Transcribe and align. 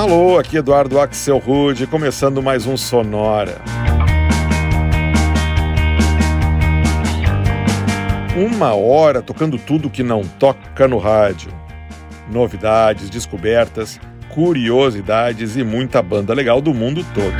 Alô, 0.00 0.38
aqui 0.38 0.56
Eduardo 0.56 0.98
Axel 0.98 1.36
Rude, 1.36 1.86
começando 1.86 2.42
mais 2.42 2.66
um 2.66 2.74
Sonora. 2.74 3.60
Uma 8.34 8.72
hora 8.72 9.20
tocando 9.20 9.58
tudo 9.58 9.90
que 9.90 10.02
não 10.02 10.22
toca 10.22 10.88
no 10.88 10.96
rádio. 10.96 11.52
Novidades, 12.32 13.10
descobertas, 13.10 14.00
curiosidades 14.30 15.58
e 15.58 15.62
muita 15.62 16.00
banda 16.00 16.32
legal 16.32 16.62
do 16.62 16.72
mundo 16.72 17.04
todo. 17.12 17.36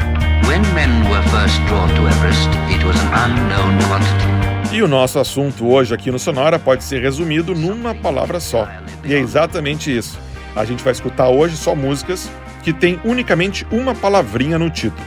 E 4.71 4.83
o 4.83 4.87
nosso 4.87 5.19
assunto 5.19 5.67
hoje 5.67 5.95
aqui 5.95 6.11
no 6.11 6.19
Sonora 6.19 6.59
pode 6.59 6.85
ser 6.85 7.01
resumido 7.01 7.55
numa 7.55 7.95
palavra 7.95 8.39
só. 8.39 8.69
E 9.03 9.15
é 9.15 9.19
exatamente 9.19 9.97
isso. 9.97 10.19
A 10.55 10.67
gente 10.67 10.85
vai 10.85 10.93
escutar 10.93 11.31
hoje 11.31 11.57
só 11.57 11.75
músicas 11.75 12.31
que 12.63 12.73
têm 12.73 13.01
unicamente 13.05 13.67
uma 13.71 13.95
palavrinha 13.95 14.59
no 14.59 14.71
título. 14.71 15.07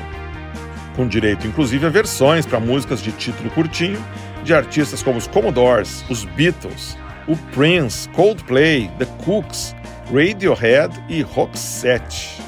Com 0.95 1.07
direito, 1.07 1.47
inclusive, 1.47 1.85
a 1.85 1.89
versões 1.89 2.45
para 2.45 2.59
músicas 2.59 3.01
de 3.01 3.11
título 3.11 3.49
curtinho 3.51 4.03
de 4.43 4.53
artistas 4.53 5.01
como 5.01 5.17
os 5.17 5.27
Commodores, 5.27 6.03
os 6.09 6.25
Beatles, 6.25 6.97
o 7.27 7.35
Prince, 7.53 8.07
Coldplay, 8.09 8.91
The 8.99 9.05
Cooks, 9.23 9.75
Radiohead 10.13 10.93
e 11.09 11.21
Roxette. 11.21 12.41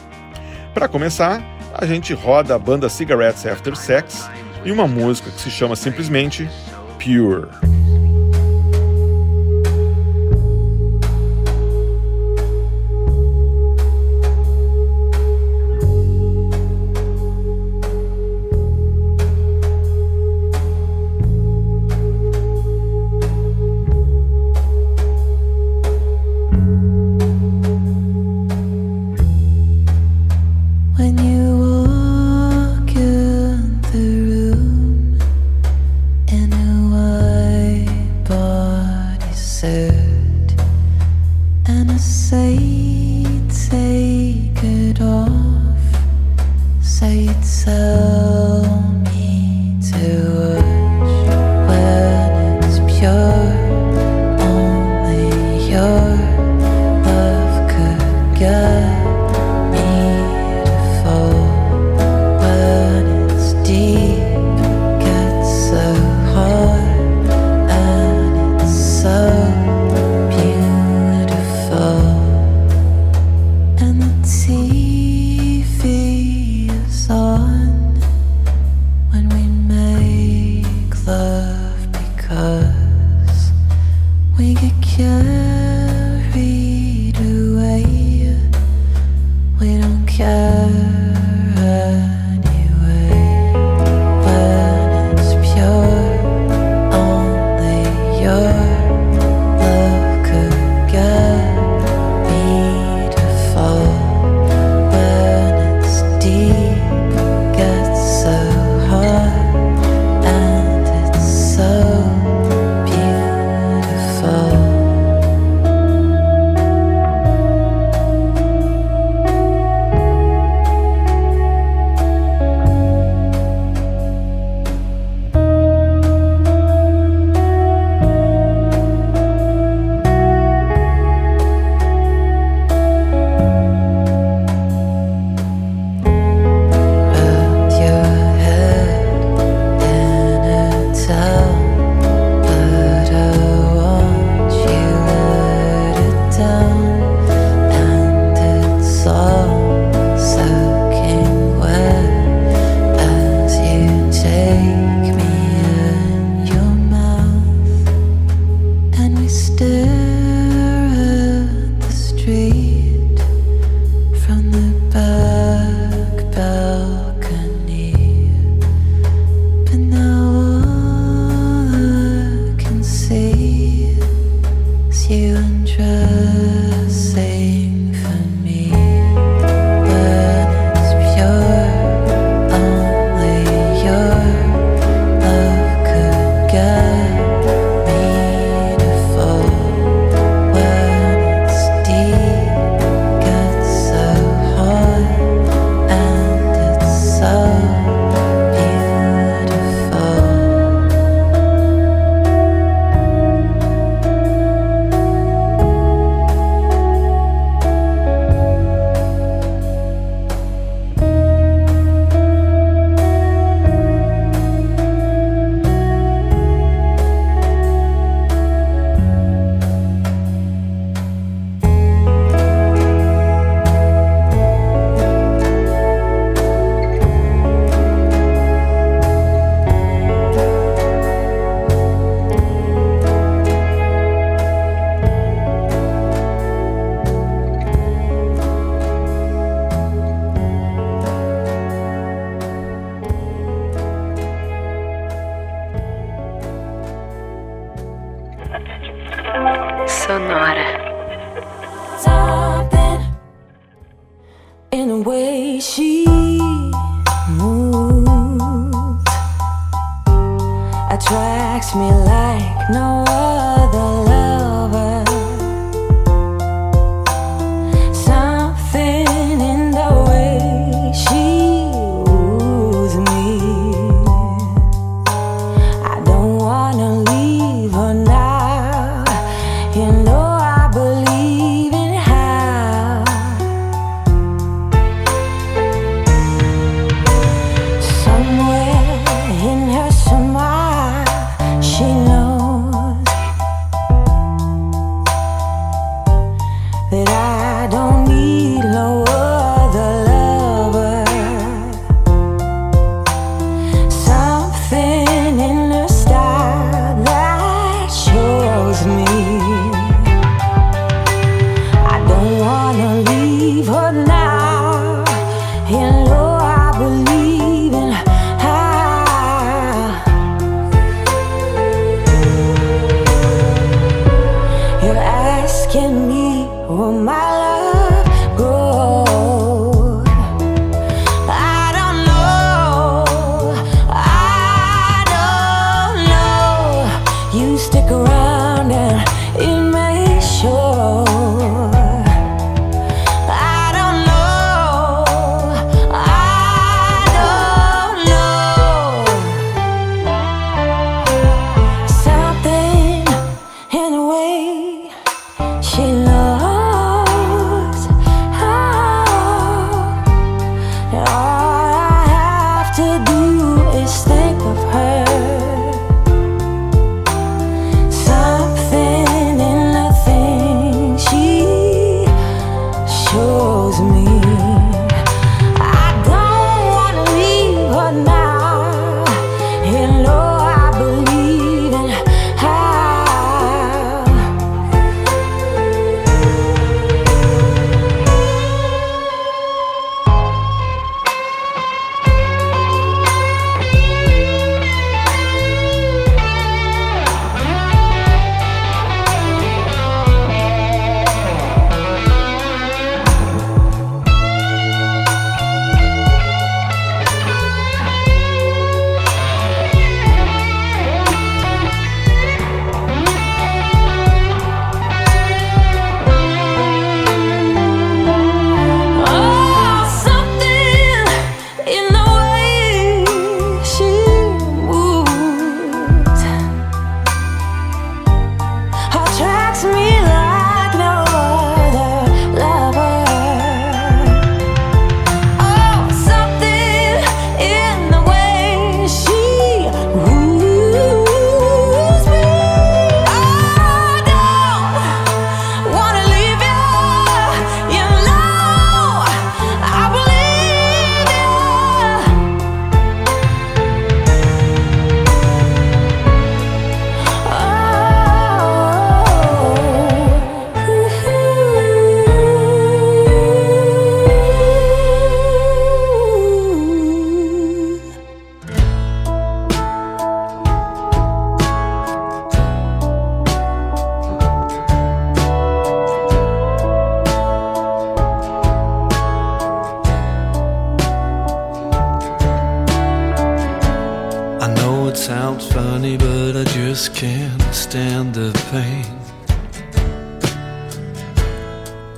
Para 0.73 0.87
começar, 0.87 1.41
a 1.73 1.85
gente 1.85 2.13
roda 2.13 2.55
a 2.55 2.59
banda 2.59 2.89
Cigarettes 2.89 3.45
After 3.45 3.75
Sex 3.75 4.29
e 4.63 4.71
uma 4.71 4.87
música 4.87 5.31
que 5.31 5.39
se 5.39 5.49
chama 5.49 5.75
simplesmente 5.75 6.49
Pure. 6.99 7.74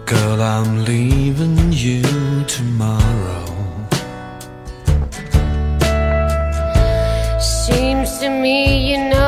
Girl, 0.07 0.41
I'm 0.41 0.85
leaving 0.85 1.73
you 1.73 2.01
tomorrow. 2.45 3.45
Seems 7.41 8.17
to 8.19 8.29
me 8.29 8.89
you 8.89 9.09
know. 9.09 9.26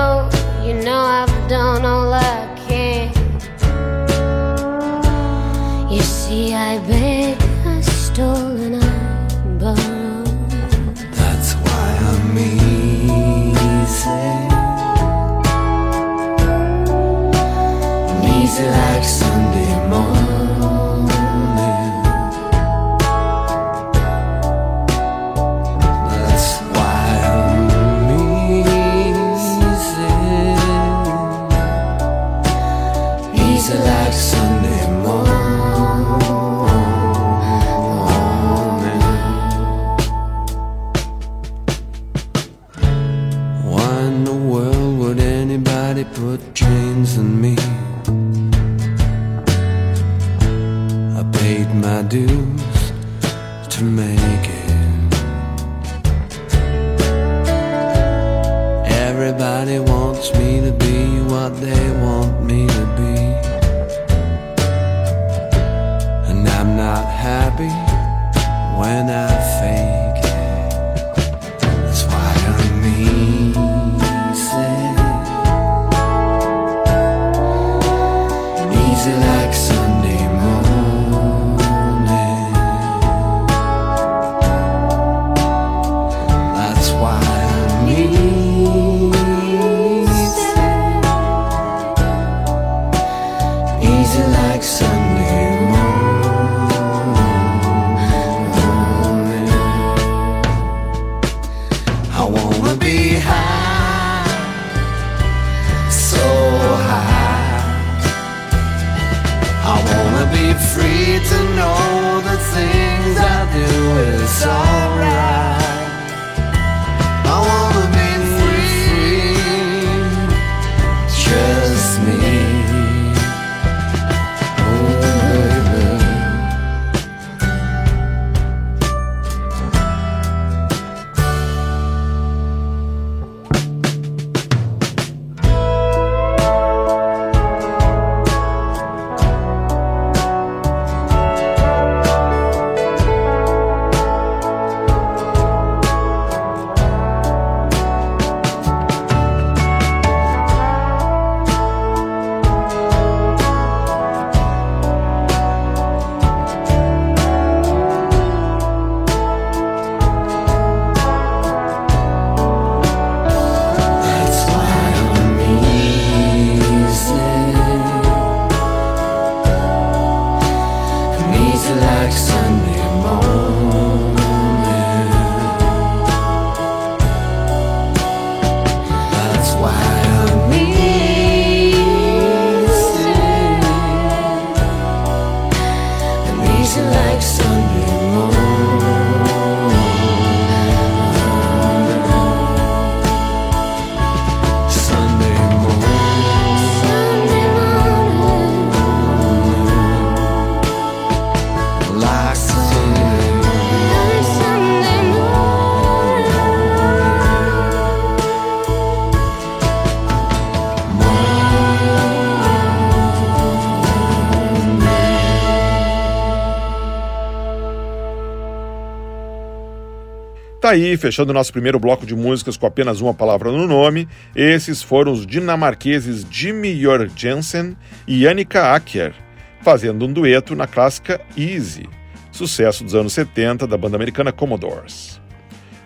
Tá 220.69 220.73
aí, 220.73 220.95
fechando 220.97 221.33
nosso 221.33 221.51
primeiro 221.51 221.79
bloco 221.79 222.05
de 222.05 222.15
músicas 222.15 222.55
com 222.55 222.67
apenas 222.67 223.01
uma 223.01 223.11
palavra 223.11 223.51
no 223.51 223.65
nome, 223.65 224.07
esses 224.35 224.83
foram 224.83 225.11
os 225.11 225.25
dinamarqueses 225.25 226.23
Jimmy 226.29 226.79
Jorgensen 226.79 227.75
e 228.07 228.27
Annika 228.27 228.75
Acker, 228.75 229.15
fazendo 229.63 230.05
um 230.05 230.13
dueto 230.13 230.55
na 230.55 230.67
clássica 230.67 231.19
Easy, 231.35 231.89
sucesso 232.31 232.83
dos 232.83 232.93
anos 232.93 233.13
70 233.13 233.65
da 233.65 233.75
banda 233.79 233.95
americana 233.95 234.31
Commodores. 234.31 235.19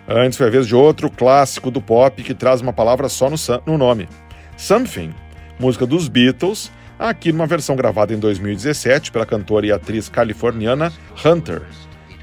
Antes 0.06 0.36
foi 0.36 0.48
a 0.48 0.50
vez 0.50 0.66
de 0.66 0.76
outro 0.76 1.08
clássico 1.08 1.70
do 1.70 1.80
pop 1.80 2.22
que 2.22 2.34
traz 2.34 2.60
uma 2.60 2.74
palavra 2.74 3.08
só 3.08 3.30
no, 3.30 3.36
no 3.66 3.78
nome, 3.78 4.06
Something, 4.54 5.14
música 5.58 5.86
dos 5.86 6.08
Beatles, 6.08 6.70
aqui 6.98 7.32
numa 7.32 7.46
versão 7.46 7.74
gravada 7.74 8.12
em 8.12 8.18
2017 8.18 9.10
pela 9.10 9.24
cantora 9.24 9.64
e 9.64 9.72
atriz 9.72 10.10
californiana 10.10 10.92
Hunter, 11.24 11.62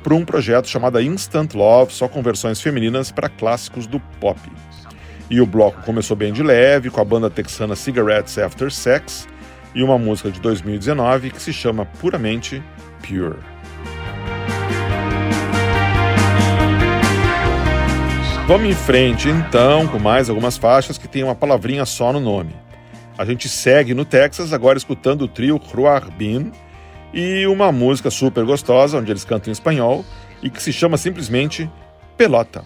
para 0.03 0.15
um 0.15 0.25
projeto 0.25 0.67
chamado 0.67 1.01
Instant 1.01 1.53
Love, 1.53 1.93
só 1.93 2.08
com 2.08 2.22
versões 2.22 2.60
femininas 2.62 3.12
para 3.12 3.29
clássicos 3.29 3.86
do 3.86 4.00
pop. 4.20 4.39
E 5.29 5.39
o 5.39 5.46
bloco 5.46 5.81
começou 5.84 6.17
bem 6.17 6.34
de 6.34 6.43
leve, 6.43 6.89
com 6.89 7.00
a 7.00 7.05
banda 7.05 7.29
texana 7.29 7.75
Cigarettes 7.75 8.38
After 8.38 8.72
Sex 8.72 9.27
e 9.74 9.81
uma 9.81 9.98
música 9.98 10.29
de 10.29 10.39
2019 10.41 11.31
que 11.31 11.41
se 11.41 11.53
chama 11.53 11.86
puramente 11.86 12.62
Pure. 13.01 13.39
Vamos 18.48 18.70
em 18.70 18.74
frente 18.74 19.29
então 19.29 19.88
com 19.88 19.98
mais 19.98 20.29
algumas 20.29 20.58
faixas 20.58 20.98
que 20.98 21.08
têm 21.08 21.24
uma 21.24 21.36
palavrinha 21.36 21.86
só 21.86 22.12
no 22.12 22.20
nome. 22.20 22.53
A 23.17 23.24
gente 23.24 23.48
segue 23.48 23.93
no 23.93 24.03
Texas 24.03 24.51
agora 24.51 24.77
escutando 24.77 25.22
o 25.22 25.27
trio 25.27 25.58
Cruarbin 25.60 26.51
e 27.13 27.46
uma 27.48 27.72
música 27.72 28.10
super 28.10 28.46
gostosa 28.46 28.98
onde 28.98 29.12
eles 29.12 29.25
cantam 29.25 29.50
em 29.50 29.53
espanhol 29.53 30.06
e 30.41 30.50
que 30.50 30.62
se 30.62 30.72
chama 30.72 30.98
simplesmente 30.98 31.70
Pelota. 32.18 32.65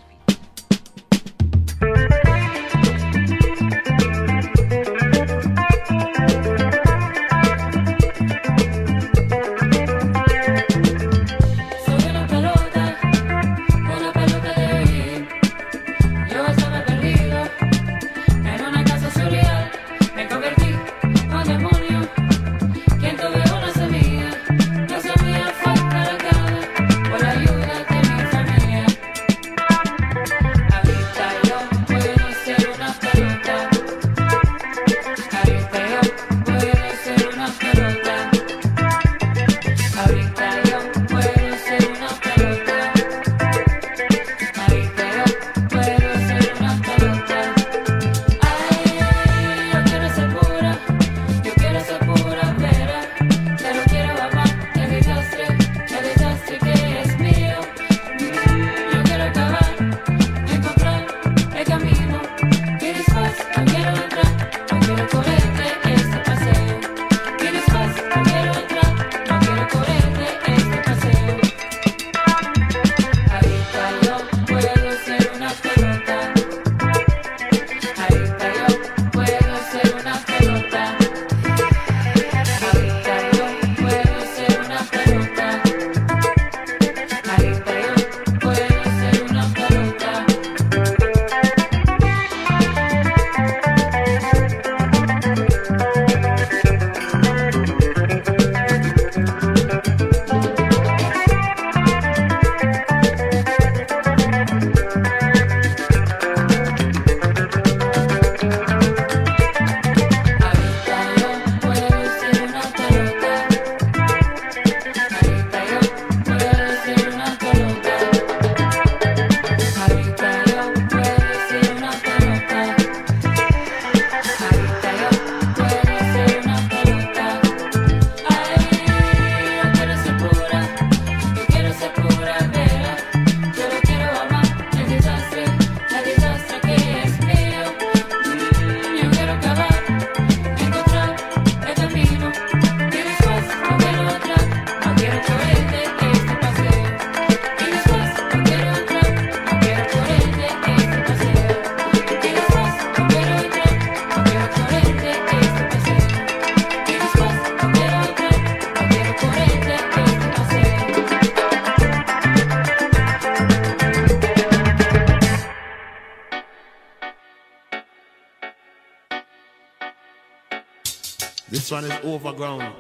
sun 171.76 171.92
is 171.92 172.06
overgrown. 172.06 172.74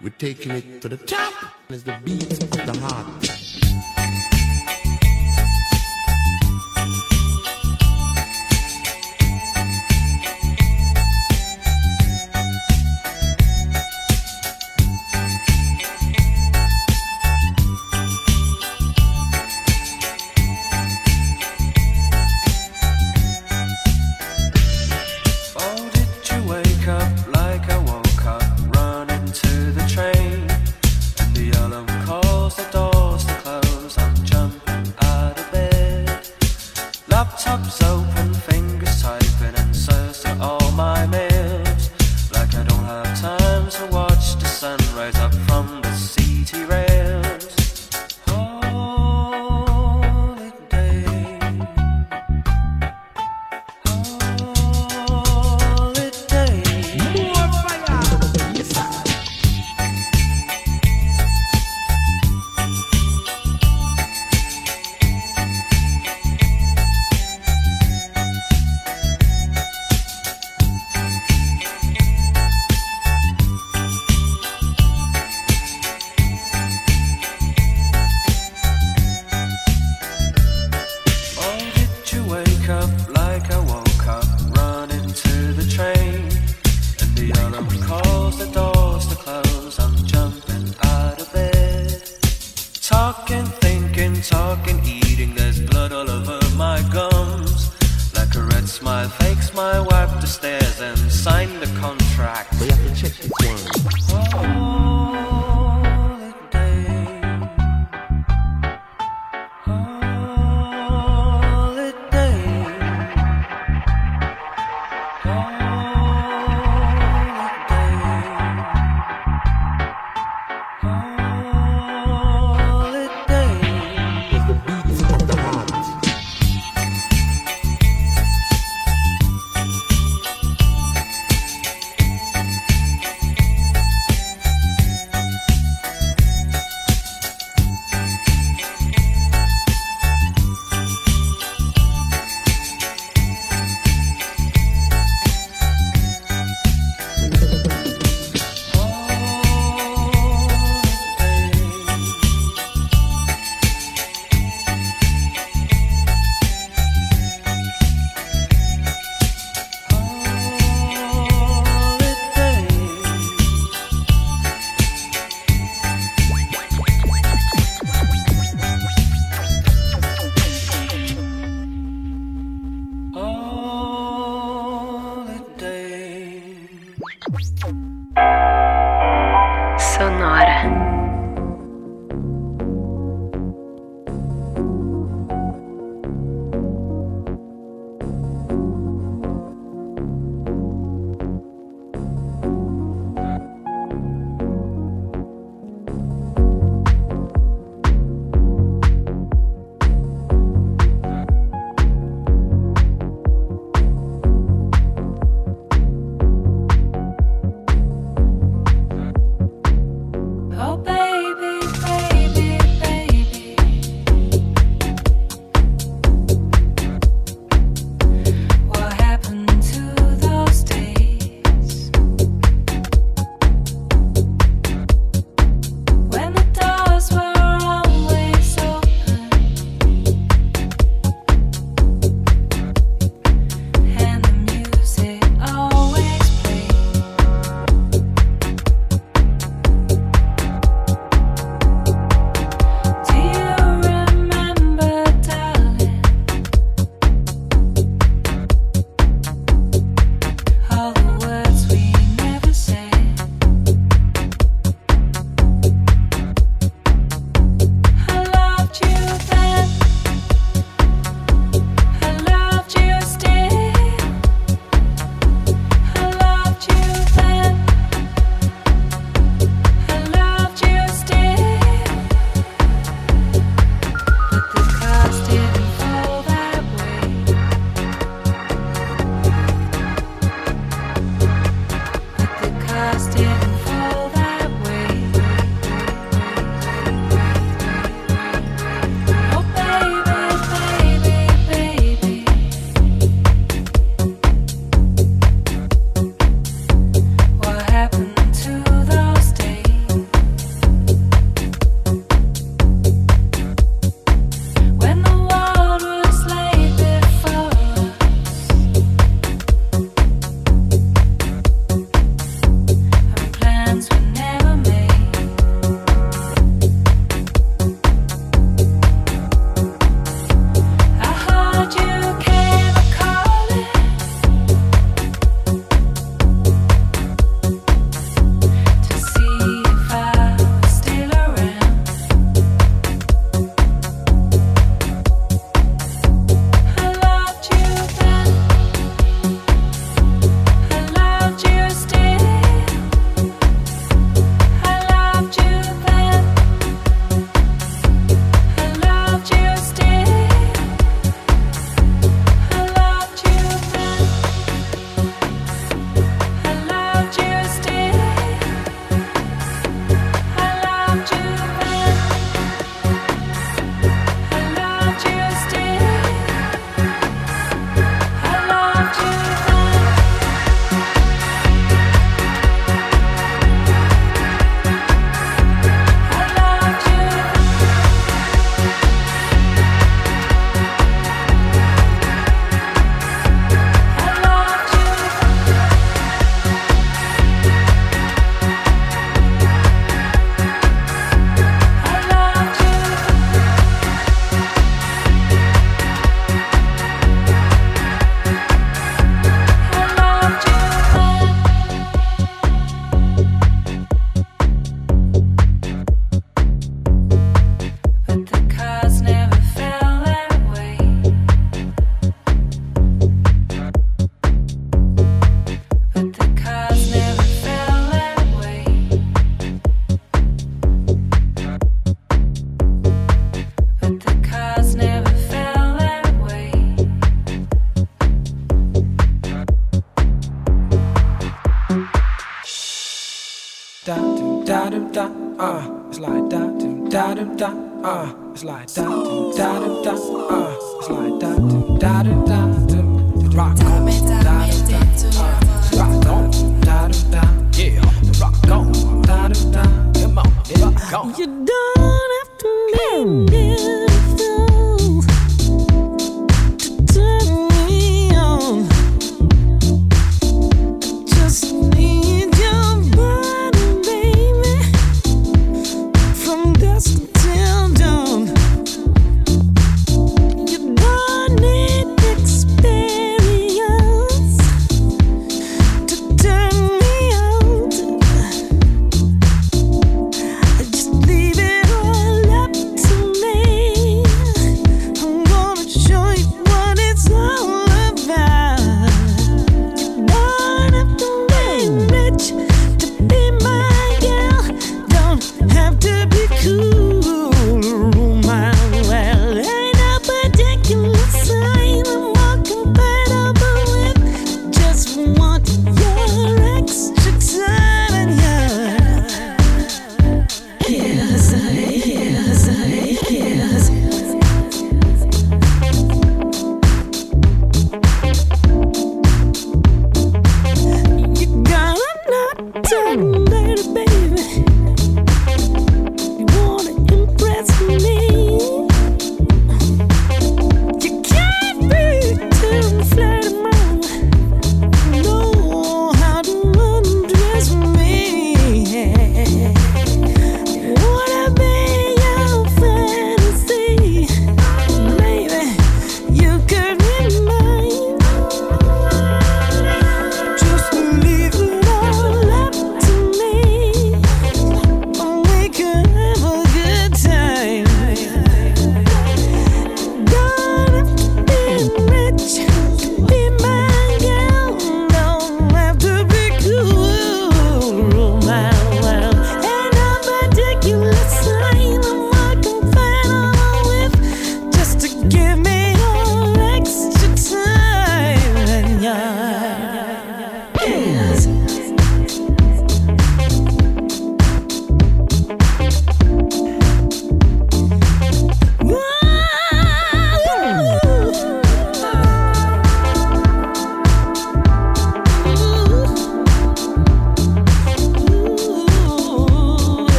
We're 0.00 0.08
taking 0.18 0.52
it 0.52 0.80
to 0.80 0.88
the 0.88 0.96
top. 0.96 1.34
It's 1.68 1.82
the 1.82 1.98
beat 2.04 2.42
of 2.42 2.50
the 2.50 2.78
heart. 2.80 3.43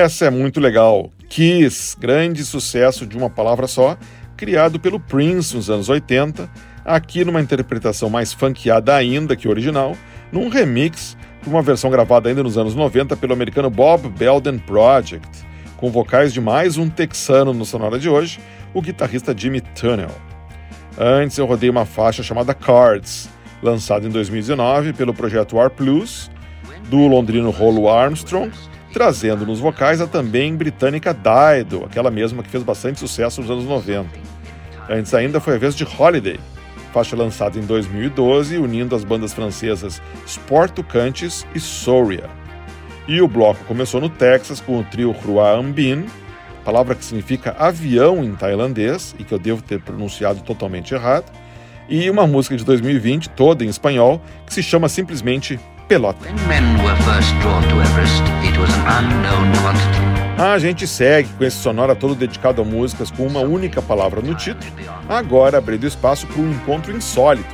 Essa 0.00 0.24
é 0.24 0.30
muito 0.30 0.60
legal. 0.60 1.12
Kiss, 1.28 1.94
grande 1.94 2.42
sucesso 2.42 3.04
de 3.06 3.18
uma 3.18 3.28
palavra 3.28 3.66
só, 3.66 3.98
criado 4.34 4.80
pelo 4.80 4.98
Prince 4.98 5.54
nos 5.54 5.68
anos 5.68 5.90
80, 5.90 6.50
aqui 6.82 7.22
numa 7.22 7.38
interpretação 7.38 8.08
mais 8.08 8.32
funkeada 8.32 8.96
ainda 8.96 9.36
que 9.36 9.46
original, 9.46 9.94
num 10.32 10.48
remix 10.48 11.18
de 11.42 11.50
uma 11.50 11.60
versão 11.60 11.90
gravada 11.90 12.30
ainda 12.30 12.42
nos 12.42 12.56
anos 12.56 12.74
90 12.74 13.14
pelo 13.14 13.34
americano 13.34 13.68
Bob 13.68 14.08
Belden 14.08 14.58
Project, 14.60 15.28
com 15.76 15.90
vocais 15.90 16.32
de 16.32 16.40
mais 16.40 16.78
um 16.78 16.88
texano 16.88 17.52
no 17.52 17.66
sonora 17.66 17.98
de 17.98 18.08
hoje, 18.08 18.40
o 18.72 18.80
guitarrista 18.80 19.36
Jimmy 19.36 19.60
Tunnell. 19.60 20.16
Antes 20.98 21.36
eu 21.36 21.44
rodei 21.44 21.68
uma 21.68 21.84
faixa 21.84 22.22
chamada 22.22 22.54
Cards, 22.54 23.28
lançada 23.62 24.06
em 24.06 24.10
2019 24.10 24.94
pelo 24.94 25.12
projeto 25.12 25.56
War 25.56 25.68
Plus, 25.68 26.30
do 26.88 27.06
londrino 27.06 27.50
Rolo 27.50 27.86
Armstrong, 27.86 28.50
trazendo 28.92 29.46
nos 29.46 29.60
vocais 29.60 30.00
a 30.00 30.06
também 30.06 30.54
britânica 30.54 31.14
Dido, 31.14 31.84
aquela 31.84 32.10
mesma 32.10 32.42
que 32.42 32.50
fez 32.50 32.62
bastante 32.62 32.98
sucesso 32.98 33.40
nos 33.40 33.50
anos 33.50 33.64
90. 33.64 34.08
Antes 34.88 35.14
ainda 35.14 35.40
foi 35.40 35.54
a 35.54 35.58
vez 35.58 35.74
de 35.74 35.84
Holiday, 35.84 36.38
faixa 36.92 37.16
lançada 37.16 37.58
em 37.58 37.62
2012, 37.62 38.58
unindo 38.58 38.96
as 38.96 39.04
bandas 39.04 39.32
francesas 39.32 40.02
Sportucantes 40.26 41.46
e 41.54 41.60
Soria. 41.60 42.28
E 43.06 43.20
o 43.20 43.28
bloco 43.28 43.64
começou 43.64 44.00
no 44.00 44.08
Texas 44.08 44.60
com 44.60 44.78
o 44.78 44.84
trio 44.84 45.12
Rua 45.12 45.52
Ambin, 45.52 46.06
palavra 46.64 46.94
que 46.94 47.04
significa 47.04 47.54
avião 47.58 48.22
em 48.22 48.34
tailandês 48.34 49.14
e 49.18 49.24
que 49.24 49.32
eu 49.32 49.38
devo 49.38 49.62
ter 49.62 49.80
pronunciado 49.80 50.40
totalmente 50.40 50.94
errado, 50.94 51.30
e 51.88 52.08
uma 52.08 52.26
música 52.26 52.56
de 52.56 52.64
2020, 52.64 53.30
toda 53.30 53.64
em 53.64 53.68
espanhol, 53.68 54.22
que 54.46 54.54
se 54.54 54.62
chama 54.62 54.88
simplesmente 54.88 55.58
pelota. 55.90 56.24
A 60.38 60.56
gente 60.56 60.86
segue 60.86 61.28
com 61.30 61.42
esse 61.42 61.56
sonora 61.56 61.96
todo 61.96 62.14
dedicado 62.14 62.62
a 62.62 62.64
músicas 62.64 63.10
com 63.10 63.26
uma 63.26 63.40
única 63.40 63.82
palavra 63.82 64.20
no 64.20 64.32
título, 64.36 64.72
agora 65.08 65.58
abrindo 65.58 65.88
espaço 65.88 66.28
para 66.28 66.40
um 66.40 66.52
encontro 66.52 66.96
insólito 66.96 67.52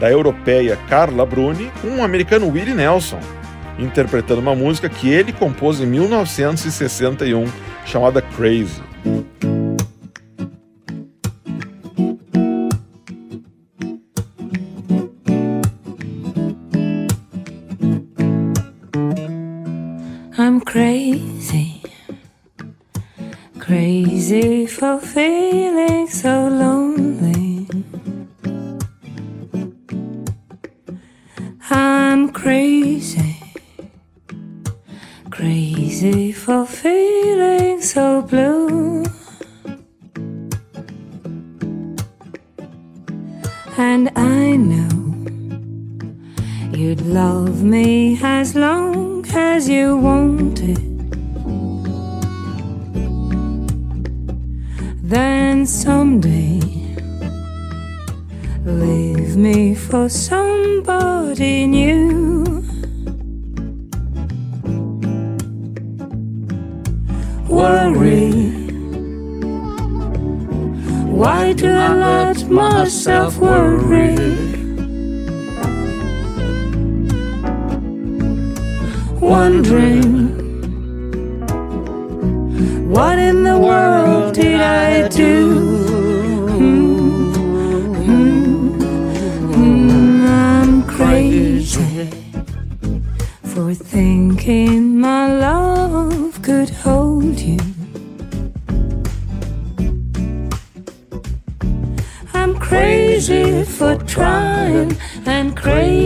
da 0.00 0.10
europeia 0.10 0.78
Carla 0.88 1.26
Bruni 1.26 1.70
com 1.82 1.98
o 1.98 2.02
americano 2.02 2.48
Willie 2.48 2.74
Nelson, 2.74 3.20
interpretando 3.78 4.40
uma 4.40 4.54
música 4.54 4.88
que 4.88 5.10
ele 5.10 5.30
compôs 5.30 5.78
em 5.78 5.86
1961 5.86 7.44
chamada 7.84 8.22
Crazy. 8.22 8.82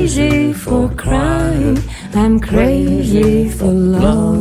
crazy 0.01 0.55
for 0.55 0.89
crying. 0.97 1.79
I'm 2.15 2.41
crazy 2.41 3.51
for 3.51 3.67
love. 3.67 4.40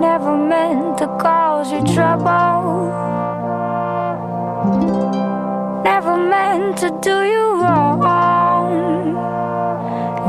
Never 0.00 0.34
meant 0.34 0.96
to 0.96 1.06
cause 1.18 1.70
you 1.70 1.80
trouble. 1.94 2.88
Never 5.84 6.16
meant 6.16 6.78
to 6.78 6.88
do 7.02 7.16
you 7.32 7.60
wrong. 7.60 8.00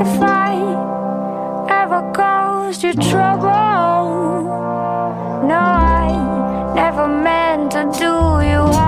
If 0.02 0.22
I 0.22 0.52
ever 1.70 2.12
caused 2.12 2.84
you 2.84 2.94
trouble, 2.94 4.44
no, 5.48 5.56
I 5.56 6.74
never 6.76 7.08
meant 7.08 7.72
to 7.72 7.84
do 7.98 8.14
you 8.52 8.64
harm. 8.74 8.81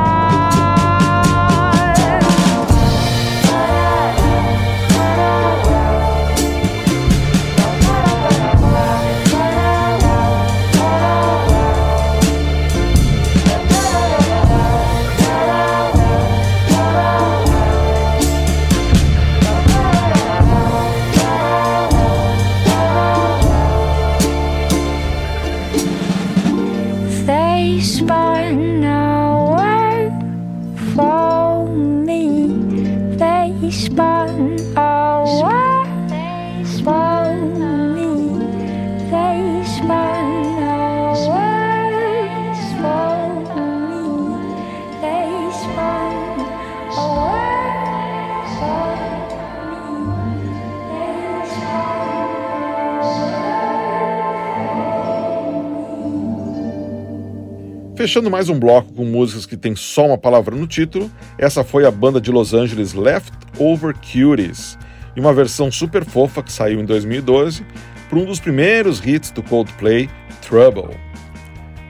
Fechando 58.14 58.30
mais 58.30 58.48
um 58.48 58.60
bloco 58.60 58.94
com 58.94 59.06
músicas 59.06 59.48
que 59.48 59.58
tem 59.58 59.76
só 59.76 60.06
uma 60.06 60.20
palavra 60.20 60.56
no 60.56 60.68
título, 60.68 61.12
essa 61.36 61.64
foi 61.64 61.84
a 61.84 61.90
banda 61.90 62.22
de 62.22 62.30
Los 62.30 62.54
Angeles 62.54 62.94
Leftover 62.94 63.96
Cuties, 63.96 64.78
e 65.16 65.20
uma 65.20 65.34
versão 65.34 65.72
super 65.72 66.06
fofa 66.06 66.44
que 66.44 66.52
saiu 66.52 66.80
em 66.80 66.86
2012 66.86 67.66
para 68.08 68.20
um 68.20 68.26
dos 68.26 68.40
primeiros 68.40 69.04
hits 69.04 69.32
do 69.32 69.42
Coldplay, 69.42 70.12
Trouble. 70.48 70.96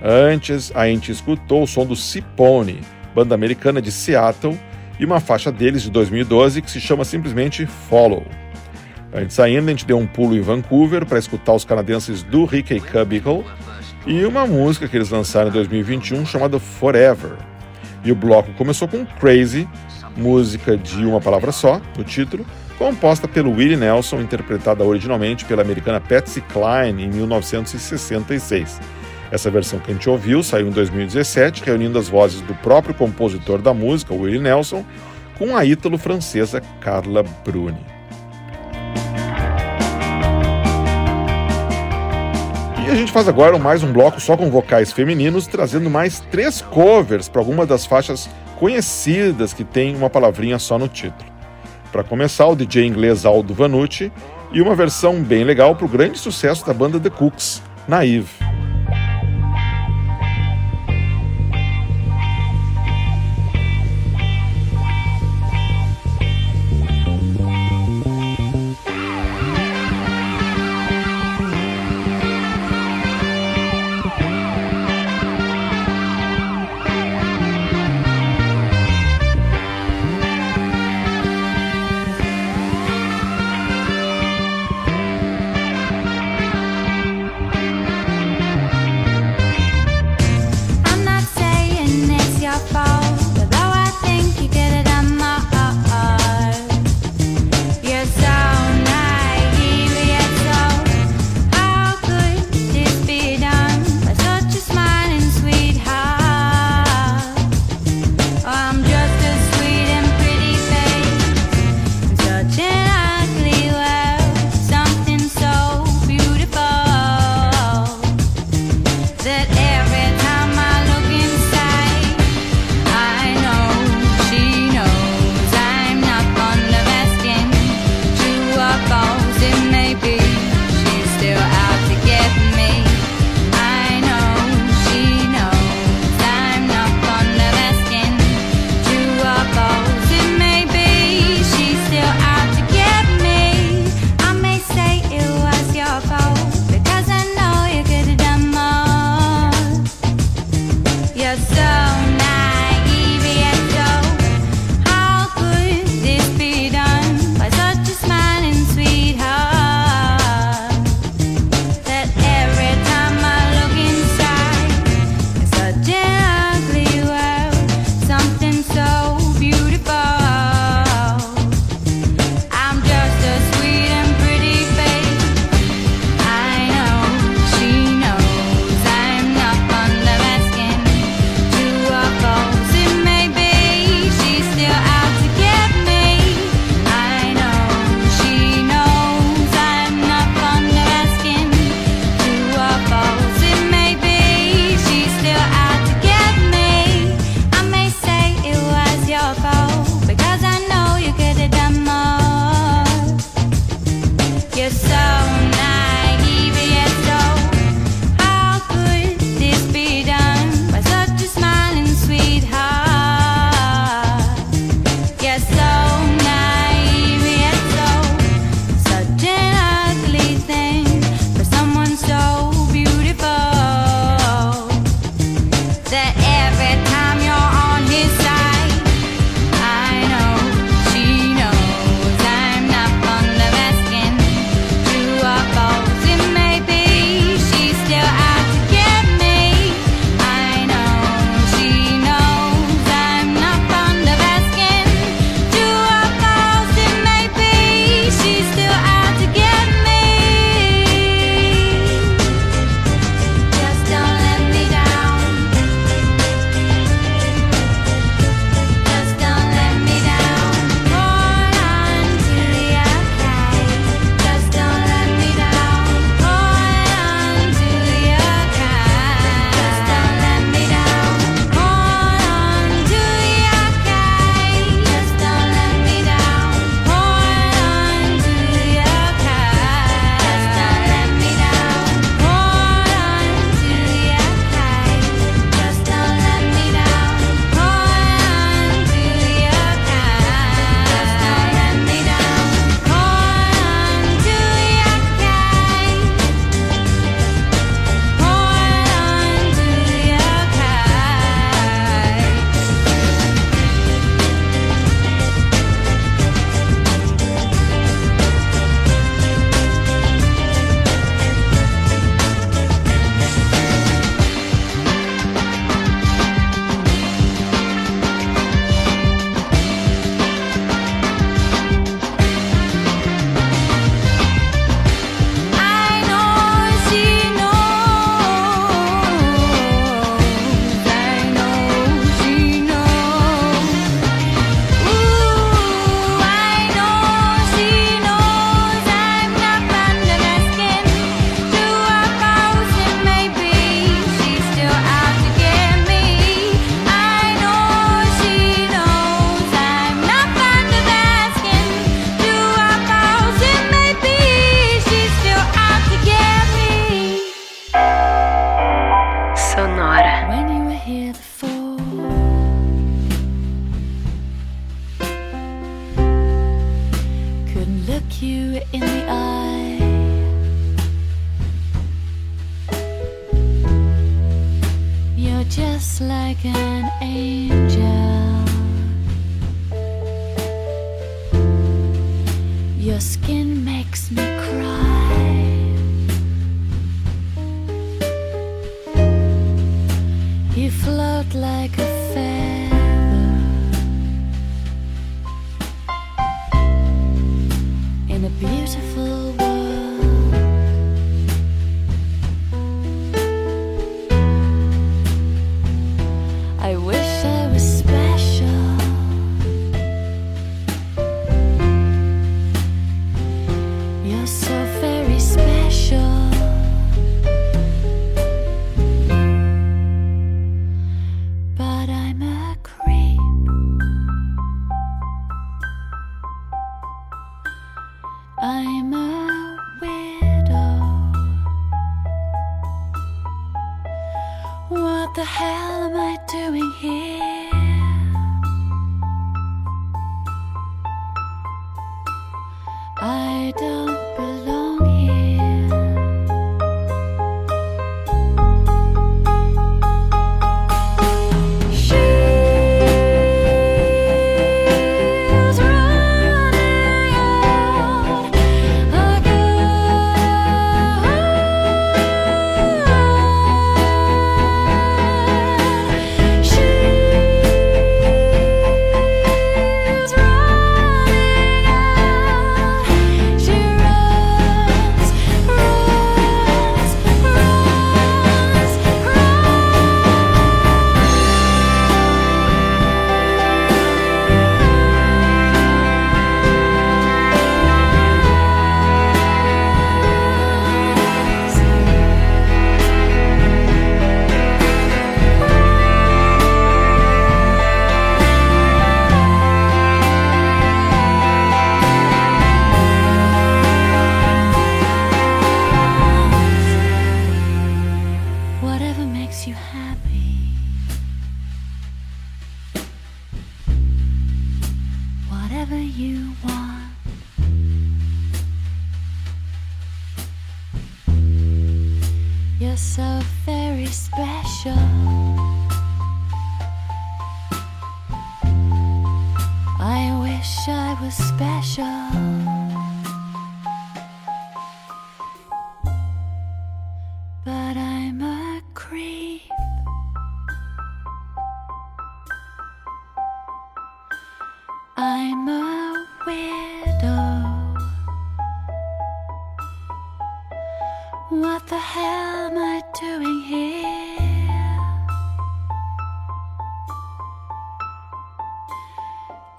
Antes, 0.02 0.72
a 0.74 0.88
gente 0.88 1.12
escutou 1.12 1.64
o 1.64 1.68
som 1.68 1.86
do 1.86 1.94
Cipone, 1.94 2.80
banda 3.14 3.36
americana 3.36 3.82
de 3.82 3.92
Seattle, 3.92 4.58
e 4.98 5.04
uma 5.04 5.20
faixa 5.20 5.52
deles 5.52 5.82
de 5.84 5.92
2012 5.92 6.62
que 6.62 6.72
se 6.72 6.80
chama 6.80 7.04
simplesmente 7.04 7.66
Follow. 7.66 8.24
Antes 9.14 9.42
ainda, 9.42 9.68
a 9.68 9.70
gente 9.72 9.86
deu 9.86 9.98
um 9.98 10.08
pulo 10.08 10.38
em 10.38 10.42
Vancouver 10.42 11.06
para 11.06 11.20
escutar 11.20 11.52
os 11.52 11.66
canadenses 11.66 12.24
do 12.24 12.46
Ricky 12.46 12.80
Cubicle 12.80 13.44
e 14.06 14.26
uma 14.26 14.46
música 14.46 14.88
que 14.88 14.98
eles 14.98 15.10
lançaram 15.10 15.50
em 15.50 15.54
2021 15.54 16.26
chamada 16.26 16.60
Forever. 16.60 17.34
E 18.04 18.12
o 18.12 18.16
bloco 18.16 18.52
começou 18.54 18.88
com 18.88 19.06
Crazy, 19.06 19.68
música 20.18 20.78
de 20.78 21.06
uma 21.06 21.22
palavra 21.22 21.52
só, 21.52 21.82
no 21.98 22.04
título, 22.04 22.46
composta 22.78 23.28
pelo 23.28 23.52
Willie 23.52 23.78
Nelson, 23.78 24.20
interpretada 24.20 24.84
originalmente 24.84 25.46
pela 25.46 25.62
americana 25.62 26.02
Patsy 26.02 26.42
Cline 26.42 27.04
em 27.04 27.10
1966. 27.10 28.80
Essa 29.32 29.50
versão 29.50 29.80
que 29.80 29.90
a 29.90 29.94
gente 29.94 30.10
ouviu 30.10 30.44
saiu 30.44 30.68
em 30.68 30.72
2017, 30.72 31.64
reunindo 31.64 31.98
as 31.98 32.10
vozes 32.10 32.42
do 32.42 32.54
próprio 32.56 32.94
compositor 32.94 33.62
da 33.62 33.74
música, 33.74 34.14
Willie 34.14 34.40
Nelson, 34.40 34.86
com 35.38 35.56
a 35.56 35.66
ítalo-francesa 35.66 36.62
Carla 36.82 37.24
Bruni. 37.44 37.93
E 42.86 42.90
a 42.90 42.96
gente 42.96 43.14
faz 43.14 43.30
agora 43.30 43.58
mais 43.58 43.82
um 43.82 43.94
bloco 43.94 44.20
só 44.20 44.36
com 44.36 44.52
vocais 44.52 44.92
femininos, 44.92 45.48
trazendo 45.48 45.90
mais 45.90 46.20
três 46.20 46.62
covers 46.62 47.30
para 47.30 47.40
algumas 47.40 47.66
das 47.68 47.86
faixas 47.86 48.30
conhecidas 48.60 49.54
que 49.54 49.64
tem 49.64 49.96
uma 49.96 50.10
palavrinha 50.10 50.60
só 50.60 50.78
no 50.78 50.90
título. 50.90 51.32
Para 51.94 52.04
começar, 52.04 52.46
o 52.48 52.56
DJ 52.56 52.86
inglês 52.86 53.26
Aldo 53.26 53.54
Vanucci 53.54 54.12
e 54.52 54.62
uma 54.62 54.76
versão 54.76 55.24
bem 55.24 55.44
legal 55.46 55.76
para 55.76 55.86
o 55.86 55.90
grande 55.90 56.20
sucesso 56.20 56.66
da 56.66 56.74
banda 56.74 57.00
The 57.00 57.10
Cooks, 57.10 57.62
Naive. 57.88 58.53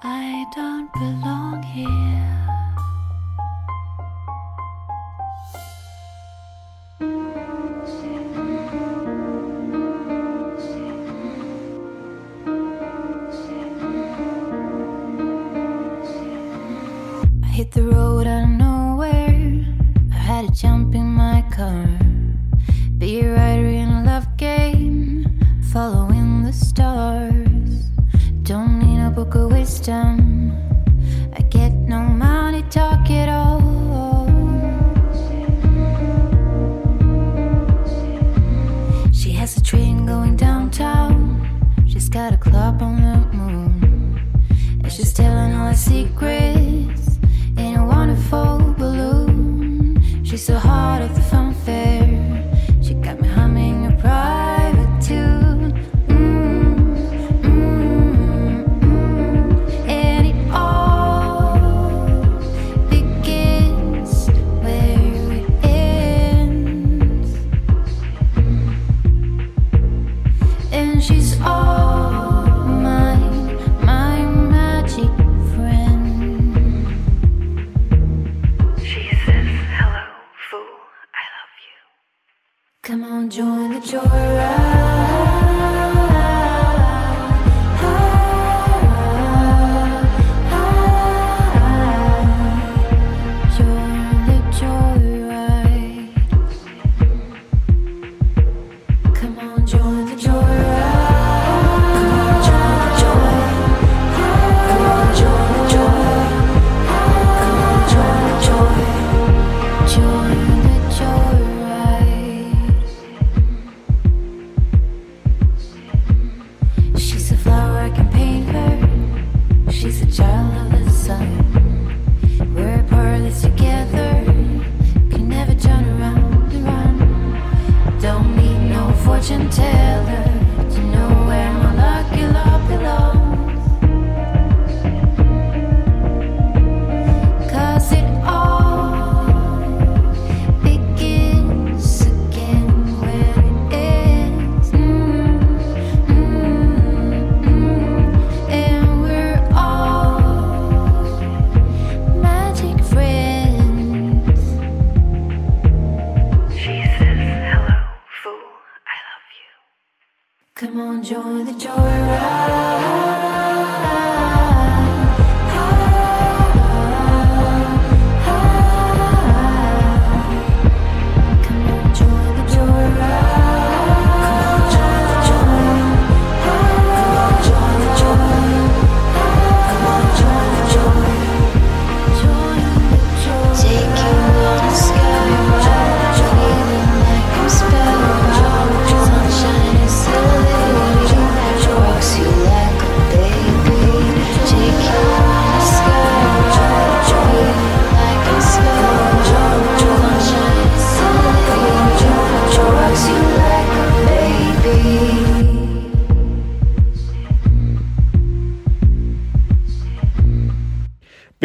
I 0.07 0.45
don't 0.51 0.93
belong 0.93 1.63
here. 1.63 2.34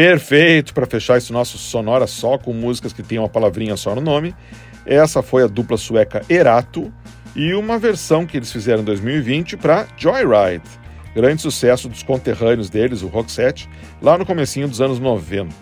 Perfeito 0.01 0.73
para 0.73 0.87
fechar 0.87 1.19
esse 1.19 1.31
nosso 1.31 1.59
sonora 1.59 2.07
só 2.07 2.39
com 2.39 2.55
músicas 2.55 2.91
que 2.91 3.03
tem 3.03 3.19
uma 3.19 3.29
palavrinha 3.29 3.77
só 3.77 3.95
no 3.95 4.01
nome. 4.01 4.35
Essa 4.87 5.21
foi 5.21 5.43
a 5.43 5.47
dupla 5.47 5.77
sueca 5.77 6.23
Erato 6.27 6.91
e 7.37 7.53
uma 7.53 7.79
versão 7.79 8.25
que 8.25 8.39
eles 8.39 8.51
fizeram 8.51 8.81
em 8.81 8.85
2020 8.87 9.59
para 9.59 9.87
Joyride, 9.99 10.65
grande 11.15 11.43
sucesso 11.43 11.87
dos 11.87 12.03
conterrâneos 12.03 12.71
deles, 12.71 13.03
o 13.03 13.09
Roxette, 13.09 13.69
lá 14.01 14.17
no 14.17 14.25
comecinho 14.25 14.67
dos 14.67 14.81
anos 14.81 14.99
90. 14.99 15.55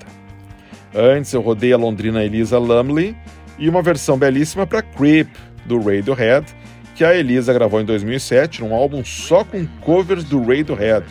Antes 0.94 1.32
eu 1.32 1.40
rodei 1.40 1.72
a 1.72 1.76
londrina 1.76 2.22
Elisa 2.22 2.60
Lumley 2.60 3.16
e 3.58 3.68
uma 3.68 3.82
versão 3.82 4.16
belíssima 4.16 4.68
para 4.68 4.82
Creep, 4.82 5.30
do 5.66 5.78
Radiohead, 5.78 6.46
que 6.94 7.02
a 7.02 7.12
Elisa 7.12 7.52
gravou 7.52 7.80
em 7.80 7.84
2007 7.84 8.60
num 8.60 8.72
álbum 8.72 9.04
só 9.04 9.42
com 9.42 9.66
covers 9.80 10.22
do 10.22 10.38
Radiohead, 10.38 11.06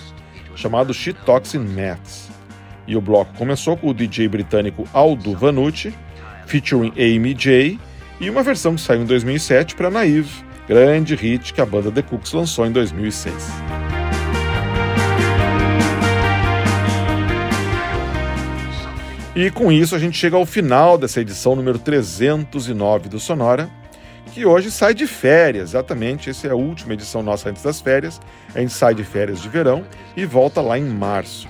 chamado 0.55 0.93
She 0.93 1.11
Talks 1.11 1.55
in 1.55 1.59
Maths. 1.59 2.26
E 2.87 2.95
o 2.95 3.01
bloco 3.01 3.33
começou 3.37 3.75
com 3.75 3.89
o 3.89 3.93
DJ 3.93 4.29
britânico 4.29 4.87
Aldo 4.93 5.35
Vanucci, 5.35 5.93
featuring 6.45 6.93
Amy 6.97 7.33
J, 7.33 7.77
e 8.19 8.29
uma 8.29 8.41
versão 8.41 8.75
que 8.75 8.81
saiu 8.81 9.01
em 9.01 9.05
2007 9.05 9.75
para 9.75 9.91
Naive, 9.91 10.31
grande 10.67 11.13
hit 11.13 11.53
que 11.53 11.61
a 11.61 11.65
banda 11.65 11.91
The 11.91 12.01
Cooks 12.01 12.31
lançou 12.31 12.65
em 12.65 12.71
2006. 12.71 13.33
E 19.35 19.51
com 19.51 19.71
isso 19.71 19.95
a 19.95 19.99
gente 19.99 20.17
chega 20.17 20.35
ao 20.35 20.47
final 20.47 20.97
dessa 20.97 21.21
edição 21.21 21.55
número 21.55 21.77
309 21.77 23.07
do 23.07 23.19
Sonora, 23.19 23.69
que 24.33 24.45
hoje 24.45 24.71
sai 24.71 24.95
de 24.95 25.05
férias, 25.05 25.69
exatamente, 25.69 26.29
essa 26.29 26.47
é 26.47 26.51
a 26.51 26.55
última 26.55 26.93
edição 26.93 27.21
nossa 27.21 27.49
antes 27.49 27.61
das 27.61 27.79
férias. 27.79 28.19
A 28.55 28.59
gente 28.59 28.73
sai 28.73 28.95
de 28.95 29.03
férias 29.03 29.39
de 29.39 29.47
verão 29.47 29.83
e 30.15 30.25
volta 30.25 30.59
lá 30.59 30.77
em 30.77 30.85
março. 30.85 31.47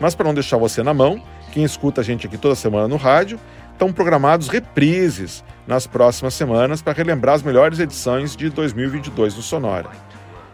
Mas 0.00 0.14
para 0.14 0.26
não 0.26 0.34
deixar 0.34 0.56
você 0.56 0.82
na 0.82 0.94
mão, 0.94 1.20
quem 1.52 1.64
escuta 1.64 2.00
a 2.00 2.04
gente 2.04 2.26
aqui 2.26 2.38
toda 2.38 2.54
semana 2.54 2.86
no 2.86 2.96
rádio, 2.96 3.38
estão 3.72 3.92
programados 3.92 4.48
reprises 4.48 5.44
nas 5.66 5.86
próximas 5.86 6.34
semanas 6.34 6.82
para 6.82 6.92
relembrar 6.92 7.36
as 7.36 7.42
melhores 7.42 7.78
edições 7.78 8.34
de 8.34 8.50
2022 8.50 9.34
do 9.34 9.42
Sonora. 9.42 9.90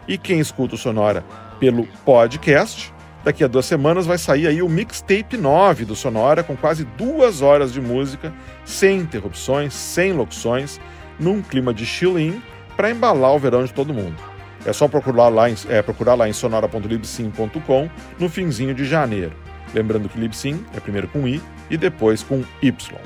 E 0.07 0.17
quem 0.17 0.39
escuta 0.39 0.75
o 0.75 0.77
Sonora 0.77 1.23
pelo 1.59 1.87
podcast, 2.05 2.93
daqui 3.23 3.43
a 3.43 3.47
duas 3.47 3.65
semanas 3.65 4.05
vai 4.05 4.17
sair 4.17 4.47
aí 4.47 4.61
o 4.61 4.69
mixtape 4.69 5.37
9 5.37 5.85
do 5.85 5.95
Sonora, 5.95 6.43
com 6.43 6.55
quase 6.55 6.85
duas 6.85 7.41
horas 7.41 7.73
de 7.73 7.81
música, 7.81 8.31
sem 8.63 8.99
interrupções, 8.99 9.73
sem 9.73 10.13
locuções, 10.13 10.79
num 11.19 11.41
clima 11.41 11.73
de 11.73 11.85
chill-in, 11.85 12.41
para 12.75 12.91
embalar 12.91 13.33
o 13.33 13.39
verão 13.39 13.63
de 13.63 13.73
todo 13.73 13.93
mundo. 13.93 14.34
É 14.65 14.73
só 14.73 14.87
procurar 14.87 15.29
lá 15.29 15.49
em, 15.49 15.55
é, 15.69 15.81
procurar 15.81 16.15
lá 16.15 16.27
em 16.27 16.33
sonora.libsyn.com 16.33 17.89
no 18.19 18.29
finzinho 18.29 18.73
de 18.73 18.85
janeiro. 18.85 19.33
Lembrando 19.73 20.09
que 20.09 20.19
Libsyn 20.19 20.65
é 20.75 20.79
primeiro 20.79 21.07
com 21.07 21.27
I 21.27 21.41
e 21.69 21.77
depois 21.77 22.23
com 22.23 22.43
Y. 22.61 22.99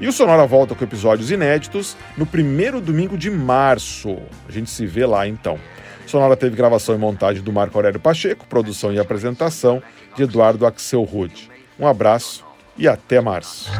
E 0.00 0.08
o 0.08 0.12
Sonora 0.12 0.44
volta 0.46 0.74
com 0.74 0.84
episódios 0.84 1.30
inéditos 1.30 1.96
no 2.16 2.26
primeiro 2.26 2.80
domingo 2.80 3.16
de 3.16 3.30
março. 3.30 4.18
A 4.48 4.52
gente 4.52 4.68
se 4.68 4.86
vê 4.86 5.06
lá 5.06 5.26
então. 5.26 5.58
Sonora 6.06 6.36
teve 6.36 6.56
gravação 6.56 6.94
e 6.94 6.98
montagem 6.98 7.42
do 7.42 7.52
Marco 7.52 7.78
Aurélio 7.78 8.00
Pacheco, 8.00 8.46
produção 8.46 8.92
e 8.92 8.98
apresentação 8.98 9.82
de 10.16 10.24
Eduardo 10.24 10.66
Axel 10.66 11.02
Rude. 11.02 11.50
Um 11.78 11.86
abraço 11.86 12.44
e 12.76 12.86
até 12.86 13.20
março. 13.20 13.70